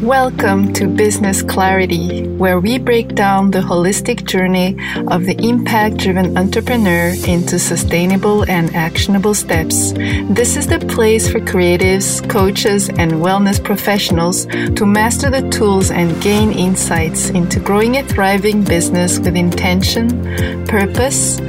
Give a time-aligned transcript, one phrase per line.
[0.00, 4.76] Welcome to Business Clarity, where we break down the holistic journey
[5.08, 9.92] of the impact driven entrepreneur into sustainable and actionable steps.
[10.30, 16.22] This is the place for creatives, coaches, and wellness professionals to master the tools and
[16.22, 21.40] gain insights into growing a thriving business with intention, purpose,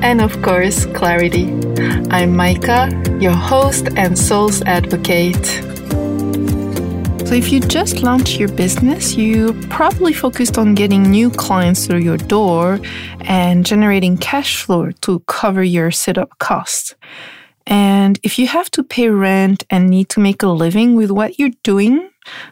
[0.00, 1.52] and of course, clarity.
[2.10, 2.88] I'm Micah,
[3.20, 5.75] your host and Soul's Advocate.
[7.26, 11.98] So, if you just launched your business, you probably focused on getting new clients through
[11.98, 12.78] your door
[13.22, 16.94] and generating cash flow to cover your setup costs.
[17.66, 21.36] And if you have to pay rent and need to make a living with what
[21.36, 22.08] you're doing,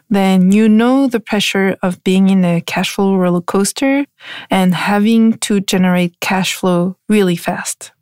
[0.09, 4.05] then you know the pressure of being in a cash flow roller coaster
[4.49, 7.93] and having to generate cash flow really fast.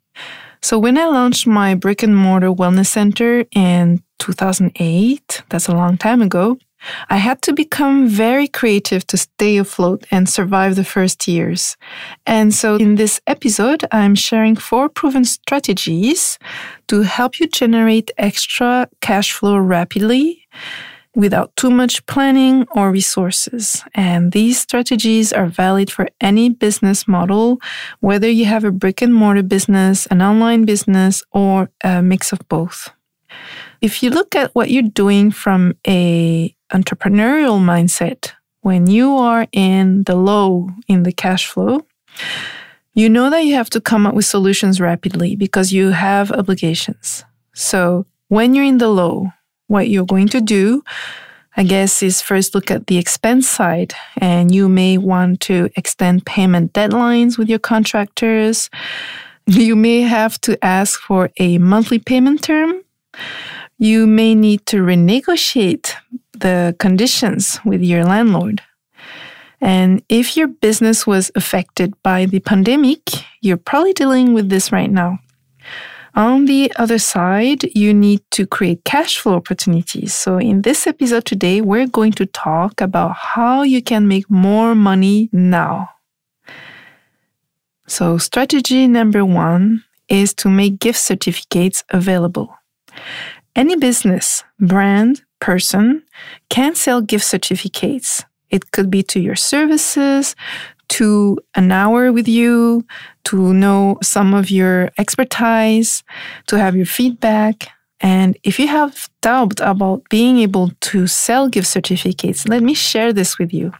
[0.64, 5.98] So when I launched my brick and mortar wellness center in 2008, that's a long
[5.98, 6.56] time ago,
[7.10, 11.76] I had to become very creative to stay afloat and survive the first years.
[12.26, 16.38] And so in this episode, I'm sharing four proven strategies
[16.88, 20.46] to help you generate extra cash flow rapidly
[21.14, 23.84] without too much planning or resources.
[23.94, 27.60] And these strategies are valid for any business model,
[28.00, 32.40] whether you have a brick and mortar business, an online business, or a mix of
[32.48, 32.90] both.
[33.80, 40.04] If you look at what you're doing from a entrepreneurial mindset, when you are in
[40.04, 41.86] the low in the cash flow,
[42.94, 47.24] you know that you have to come up with solutions rapidly because you have obligations.
[47.52, 49.32] So when you're in the low,
[49.66, 50.82] what you're going to do,
[51.56, 53.94] I guess, is first look at the expense side.
[54.18, 58.70] And you may want to extend payment deadlines with your contractors.
[59.46, 62.82] You may have to ask for a monthly payment term
[63.78, 65.94] you may need to renegotiate
[66.32, 68.62] the conditions with your landlord.
[69.60, 73.00] And if your business was affected by the pandemic,
[73.40, 75.18] you're probably dealing with this right now.
[76.16, 80.14] On the other side, you need to create cash flow opportunities.
[80.14, 84.76] So, in this episode today, we're going to talk about how you can make more
[84.76, 85.90] money now.
[87.88, 92.54] So, strategy number one is to make gift certificates available.
[93.56, 96.04] Any business, brand, person
[96.48, 98.24] can sell gift certificates.
[98.50, 100.36] It could be to your services,
[100.88, 102.84] to an hour with you,
[103.24, 106.02] to know some of your expertise,
[106.46, 107.68] to have your feedback.
[108.00, 113.12] And if you have doubt about being able to sell gift certificates, let me share
[113.12, 113.72] this with you.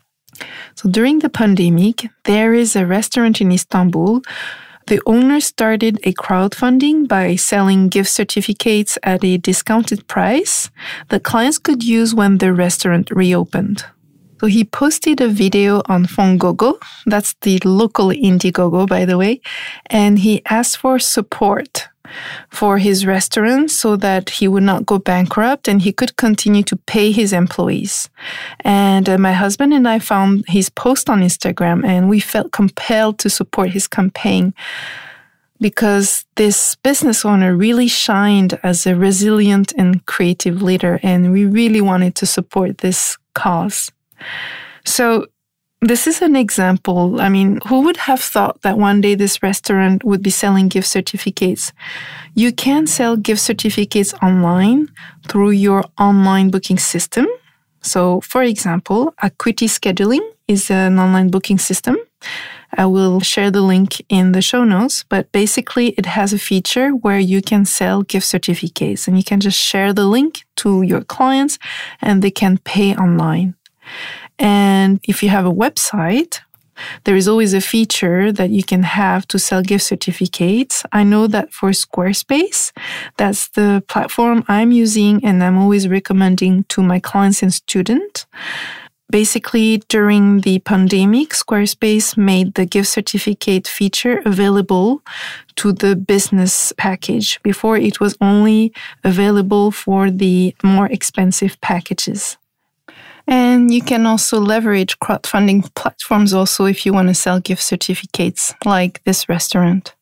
[0.75, 4.23] So during the pandemic, there is a restaurant in Istanbul
[4.87, 10.71] the owner started a crowdfunding by selling gift certificates at a discounted price
[11.09, 13.87] that clients could use when the restaurant reopened.
[14.45, 19.41] So he posted a video on Fongogo, that's the local Indiegogo, by the way,
[19.87, 21.89] and he asked for support
[22.51, 26.77] for his restaurant so that he would not go bankrupt and he could continue to
[26.77, 28.11] pay his employees.
[28.61, 33.19] And uh, my husband and I found his post on Instagram and we felt compelled
[33.21, 34.53] to support his campaign
[35.59, 41.81] because this business owner really shined as a resilient and creative leader and we really
[41.81, 43.91] wanted to support this cause.
[44.85, 45.27] So
[45.81, 47.21] this is an example.
[47.21, 50.89] I mean, who would have thought that one day this restaurant would be selling gift
[50.89, 51.73] certificates?
[52.35, 54.89] You can sell gift certificates online
[55.29, 57.27] through your online booking system.
[57.83, 61.97] So, for example, Acuity Scheduling is an online booking system.
[62.77, 66.91] I will share the link in the show notes, but basically it has a feature
[66.91, 71.03] where you can sell gift certificates and you can just share the link to your
[71.03, 71.59] clients
[72.01, 73.55] and they can pay online.
[74.39, 76.41] And if you have a website,
[77.05, 80.85] there is always a feature that you can have to sell gift certificates.
[80.93, 82.73] I know that for Squarespace,
[83.17, 88.27] that's the platform I'm using and I'm always recommending to my clients and students.
[89.11, 95.03] Basically, during the pandemic, Squarespace made the gift certificate feature available
[95.57, 97.41] to the business package.
[97.43, 98.73] Before, it was only
[99.05, 102.39] available for the more expensive packages.
[103.27, 108.55] And you can also leverage crowdfunding platforms also if you want to sell gift certificates
[108.65, 109.95] like this restaurant.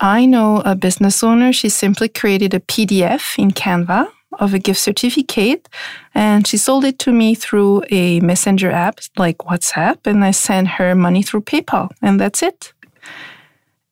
[0.00, 4.08] I know a business owner, she simply created a PDF in Canva
[4.38, 5.68] of a gift certificate
[6.14, 10.68] and she sold it to me through a messenger app like WhatsApp and I sent
[10.68, 12.72] her money through PayPal and that's it.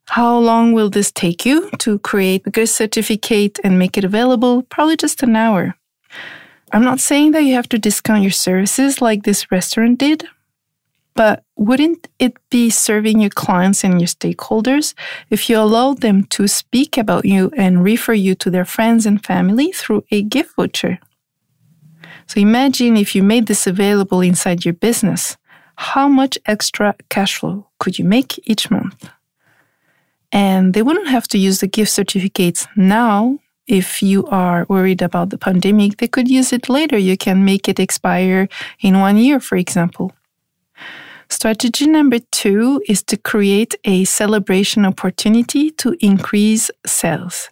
[0.09, 4.63] How long will this take you to create a gift certificate and make it available?
[4.63, 5.75] Probably just an hour.
[6.75, 10.25] I'm not saying that you have to discount your services like this restaurant did,
[11.15, 14.93] but wouldn't it be serving your clients and your stakeholders
[15.31, 19.25] if you allowed them to speak about you and refer you to their friends and
[19.25, 20.99] family through a gift voucher?
[22.27, 25.37] So imagine if you made this available inside your business.
[25.77, 29.09] How much extra cash flow could you make each month?
[30.33, 33.39] And they wouldn't have to use the gift certificates now.
[33.67, 36.99] If you are worried about the pandemic, they could use it later.
[36.99, 38.49] You can make it expire
[38.81, 40.13] in one year, for example.
[41.31, 47.49] Strategy number two is to create a celebration opportunity to increase sales.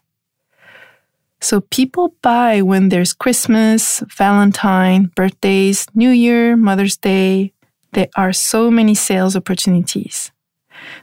[1.41, 7.53] So people buy when there's Christmas, Valentine, birthdays, New Year, Mother's Day.
[7.95, 10.31] There are so many sales opportunities.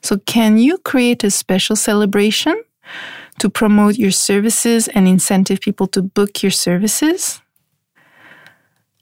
[0.01, 2.63] So can you create a special celebration
[3.39, 7.41] to promote your services and incentive people to book your services?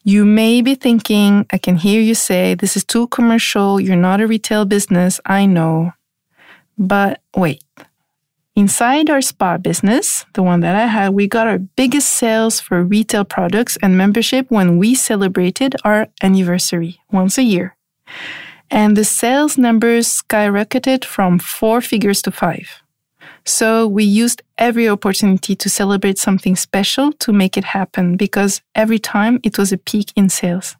[0.03, 3.79] You may be thinking, I can hear you say, this is too commercial.
[3.79, 5.19] You're not a retail business.
[5.25, 5.91] I know.
[6.77, 7.63] But wait,
[8.57, 12.83] Inside our spa business, the one that I had, we got our biggest sales for
[12.83, 17.77] retail products and membership when we celebrated our anniversary once a year.
[18.71, 22.81] And the sales numbers skyrocketed from four figures to five.
[23.47, 28.99] So we used every opportunity to celebrate something special to make it happen because every
[28.99, 30.75] time it was a peak in sales.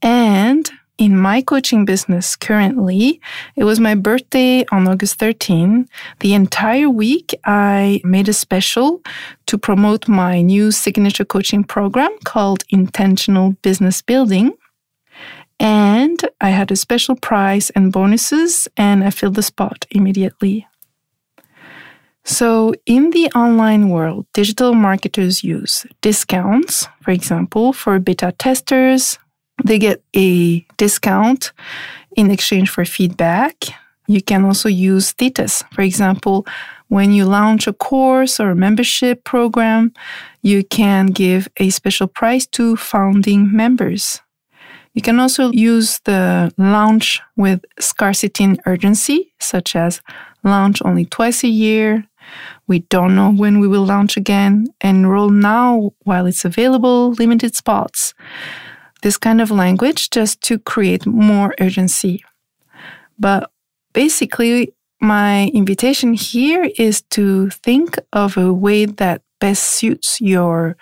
[0.00, 3.20] And in my coaching business currently,
[3.56, 5.88] it was my birthday on August 13.
[6.20, 9.02] The entire week, I made a special
[9.46, 14.52] to promote my new signature coaching program called Intentional Business Building.
[15.58, 20.68] And I had a special prize and bonuses, and I filled the spot immediately.
[22.24, 29.18] So, in the online world, digital marketers use discounts, for example, for beta testers,
[29.64, 31.52] they get a discount
[32.16, 33.54] in exchange for feedback.
[34.06, 35.62] You can also use status.
[35.72, 36.46] For example,
[36.88, 39.92] when you launch a course or a membership program,
[40.42, 44.20] you can give a special price to founding members.
[44.94, 50.00] You can also use the launch with scarcity and urgency, such as
[50.42, 52.06] launch only twice a year.
[52.70, 54.68] We don't know when we will launch again.
[54.80, 58.14] Enroll now while it's available, limited spots
[59.02, 62.24] this kind of language just to create more urgency.
[63.18, 63.50] But
[63.92, 70.76] basically, my invitation here is to think of a way that best suits your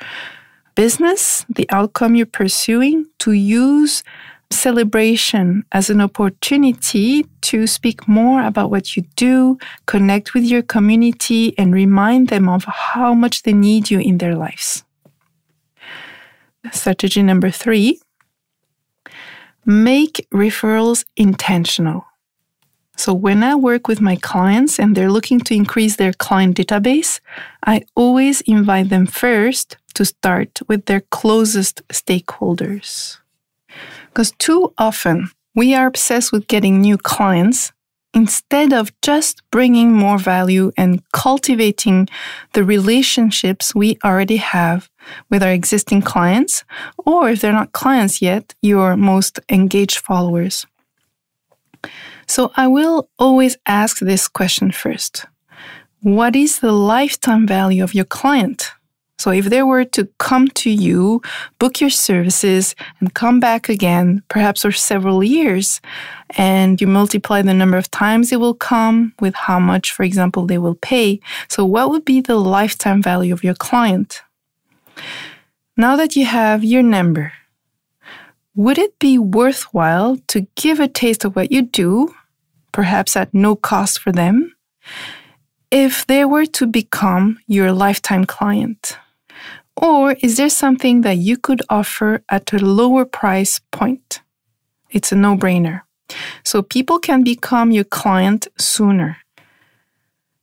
[0.74, 4.02] business, the outcome you're pursuing, to use
[4.50, 11.56] celebration as an opportunity to speak more about what you do, connect with your community,
[11.58, 14.84] and remind them of how much they need you in their lives.
[16.72, 18.00] Strategy number three
[19.64, 22.06] Make referrals intentional.
[22.96, 27.20] So when I work with my clients and they're looking to increase their client database,
[27.64, 33.18] I always invite them first to start with their closest stakeholders.
[34.08, 37.72] Because too often we are obsessed with getting new clients
[38.14, 42.08] instead of just bringing more value and cultivating
[42.52, 44.88] the relationships we already have
[45.30, 46.64] with our existing clients,
[46.96, 50.66] or if they're not clients yet, your most engaged followers.
[52.26, 55.26] So I will always ask this question first.
[56.00, 58.72] What is the lifetime value of your client?
[59.18, 61.20] So if they were to come to you,
[61.58, 65.80] book your services, and come back again, perhaps for several years,
[66.36, 70.46] and you multiply the number of times they will come with how much, for example,
[70.46, 71.18] they will pay.
[71.48, 74.22] So what would be the lifetime value of your client?
[75.76, 77.32] Now that you have your number,
[78.54, 82.14] would it be worthwhile to give a taste of what you do,
[82.72, 84.54] perhaps at no cost for them,
[85.72, 88.96] if they were to become your lifetime client?
[89.80, 94.22] Or is there something that you could offer at a lower price point?
[94.90, 95.82] It's a no brainer.
[96.44, 99.18] So people can become your client sooner.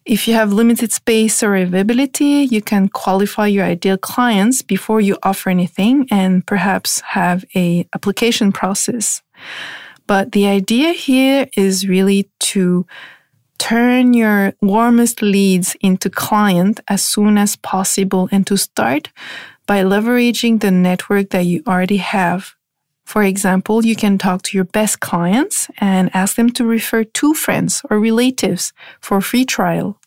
[0.06, 5.18] If you have limited space or availability, you can qualify your ideal clients before you
[5.24, 9.24] offer anything and perhaps have a application process.
[10.08, 12.86] But the idea here is really to
[13.58, 19.10] turn your warmest leads into client as soon as possible and to start
[19.66, 22.56] by leveraging the network that you already have.
[23.06, 27.34] For example, you can talk to your best clients and ask them to refer two
[27.34, 30.00] friends or relatives for a free trial.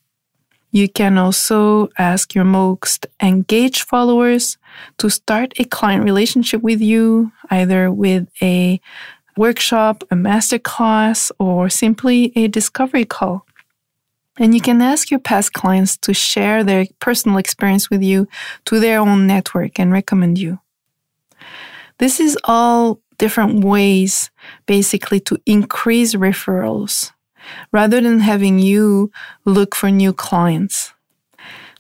[0.71, 4.59] You can also ask your most engaged followers
[4.99, 8.81] to start a client relationship with you, either with a
[9.39, 13.47] workshop, a masterclass, or simply a discovery call.
[14.39, 18.29] And you can ask your past clients to share their personal experience with you
[18.67, 20.61] to their own network and recommend you.
[21.99, 24.31] This is all different ways
[24.67, 27.11] basically to increase referrals
[27.73, 29.11] rather than having you
[29.45, 30.93] look for new clients.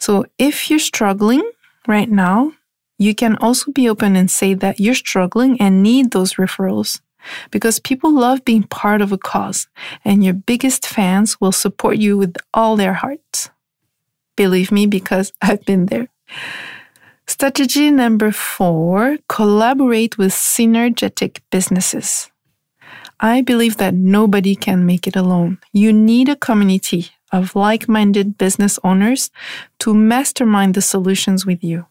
[0.01, 1.49] So if you're struggling
[1.87, 2.53] right now,
[2.99, 7.01] you can also be open and say that you're struggling and need those referrals
[7.51, 9.69] because people love being part of a cause
[10.05, 13.51] and your biggest fans will support you with all their hearts.
[14.37, 16.09] Believe me, because I've been there.
[17.27, 22.31] Strategy number four collaborate with synergetic businesses.
[23.21, 25.59] I believe that nobody can make it alone.
[25.73, 29.31] You need a community of like minded business owners
[29.81, 31.87] to mastermind the solutions with you.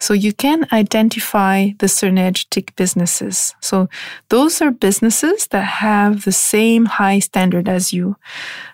[0.00, 3.54] So you can identify the synergetic businesses.
[3.60, 3.88] So
[4.28, 8.16] those are businesses that have the same high standard as you,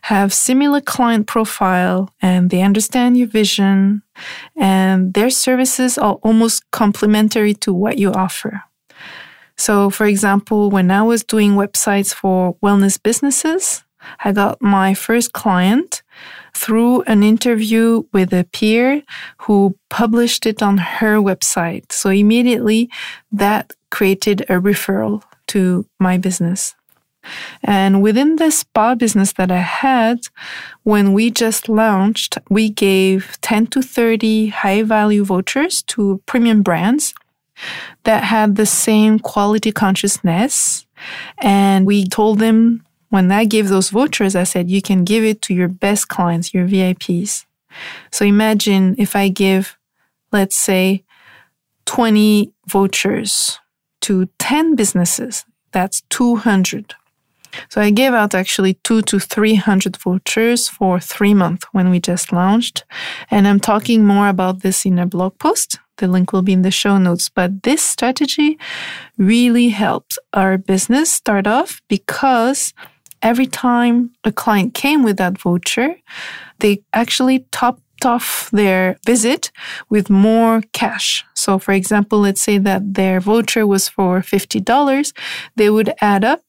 [0.03, 4.03] have similar client profile, and they understand your vision,
[4.57, 8.63] and their services are almost complementary to what you offer.
[9.57, 13.85] So, for example, when I was doing websites for wellness businesses,
[14.25, 16.03] I got my first client
[16.55, 19.03] through an interview with a peer
[19.39, 21.93] who published it on her website.
[21.93, 22.91] So immediately
[23.33, 26.75] that created a referral to my business.
[27.63, 30.21] And within the spa business that I had,
[30.85, 37.15] when we just launched, we gave 10 to 30 high value vouchers to premium brands
[38.05, 40.87] that had the same quality consciousness.
[41.39, 45.43] And we told them when I gave those vouchers, I said, you can give it
[45.43, 47.45] to your best clients, your VIPs.
[48.11, 49.77] So imagine if I give,
[50.33, 51.05] let's say,
[51.87, 53.59] 20 vouchers
[54.03, 56.95] to 10 businesses, that's 200.
[57.69, 62.33] So I gave out actually two to 300 vouchers for three months when we just
[62.33, 62.85] launched.
[63.31, 65.79] And I'm talking more about this in a blog post.
[65.97, 67.29] The link will be in the show notes.
[67.29, 68.59] But this strategy
[69.19, 72.73] really helped our business start off because
[73.23, 75.97] every time a client came with that voucher,
[76.59, 79.51] they actually topped off their visit
[79.89, 81.25] with more cash.
[81.35, 85.13] So, for example, let's say that their voucher was for $50,
[85.57, 86.43] they would add up.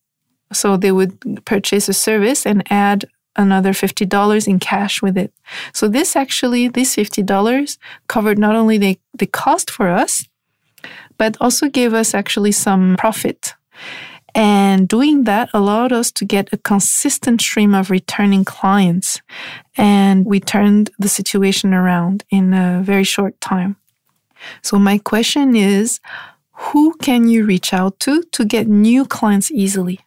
[0.53, 5.33] So, they would purchase a service and add another $50 in cash with it.
[5.73, 10.27] So, this actually, this $50 covered not only the, the cost for us,
[11.17, 13.53] but also gave us actually some profit.
[14.33, 19.21] And doing that allowed us to get a consistent stream of returning clients.
[19.77, 23.75] And we turned the situation around in a very short time.
[24.61, 25.99] So my question is,
[26.53, 29.99] who can you reach out to to get new clients easily?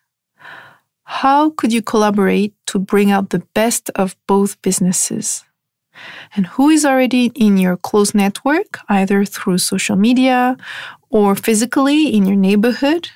[1.05, 5.45] How could you collaborate to bring out the best of both businesses?
[6.35, 10.57] And who is already in your close network, either through social media
[11.11, 13.11] or physically in your neighborhood?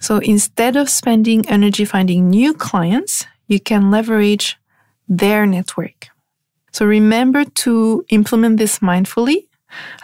[0.00, 4.56] So instead of spending energy finding new clients, you can leverage
[5.08, 6.08] their network.
[6.72, 9.48] So remember to implement this mindfully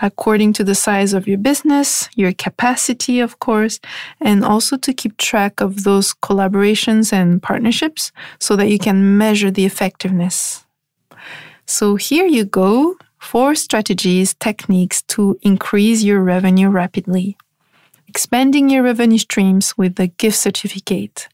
[0.02, 3.80] according to the size of your business, your capacity, of course,
[4.20, 9.50] and also to keep track of those collaborations and partnerships so that you can measure
[9.50, 10.66] the effectiveness.
[11.66, 12.96] So here you go.
[13.18, 17.38] Four strategies, techniques to increase your revenue rapidly
[18.14, 21.26] expanding your revenue streams with the gift certificate,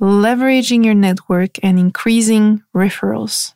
[0.00, 3.54] leveraging your network and increasing referrals,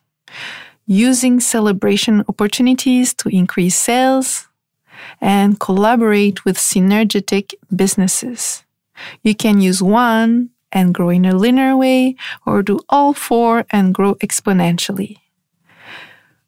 [0.87, 4.47] using celebration opportunities to increase sales,
[5.19, 8.63] and collaborate with synergetic businesses.
[9.23, 13.93] You can use one and grow in a linear way, or do all four and
[13.93, 15.17] grow exponentially.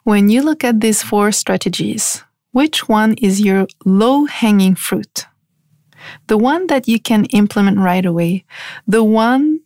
[0.03, 2.23] When you look at these four strategies,
[2.53, 5.25] which one is your low hanging fruit?
[6.27, 8.45] The one that you can implement right away,
[8.87, 9.59] the one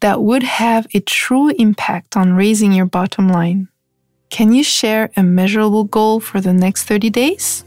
[0.00, 3.68] that would have a true impact on raising your bottom line.
[4.30, 7.64] Can you share a measurable goal for the next 30 days?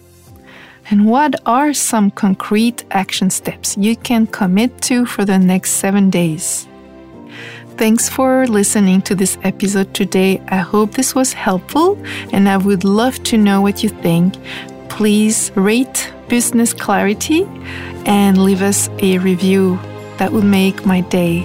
[0.90, 6.10] And what are some concrete action steps you can commit to for the next seven
[6.10, 6.68] days?
[7.78, 10.42] Thanks for listening to this episode today.
[10.48, 11.98] I hope this was helpful
[12.32, 14.36] and I would love to know what you think.
[14.88, 17.46] Please rate Business Clarity
[18.06, 19.80] and leave us a review.
[20.18, 21.44] That would make my day.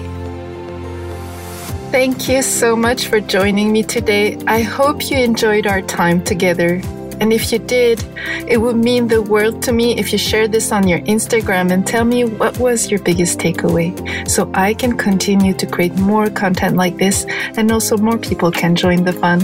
[1.91, 4.37] Thank you so much for joining me today.
[4.47, 6.81] I hope you enjoyed our time together.
[7.19, 8.03] And if you did,
[8.47, 11.85] it would mean the world to me if you share this on your Instagram and
[11.85, 13.91] tell me what was your biggest takeaway
[14.27, 17.25] so I can continue to create more content like this
[17.57, 19.39] and also more people can join the fun.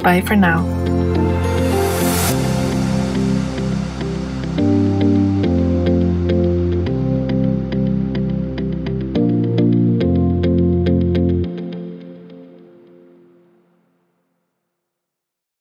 [0.00, 1.13] Bye for now.